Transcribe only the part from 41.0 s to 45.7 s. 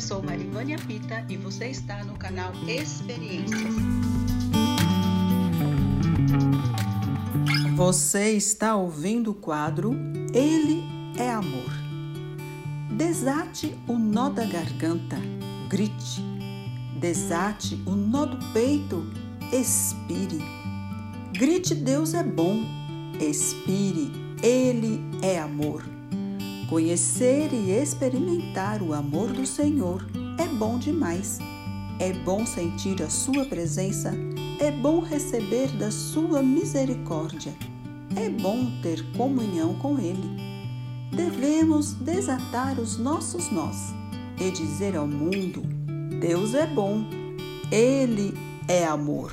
Devemos desatar os nossos nós e dizer ao mundo: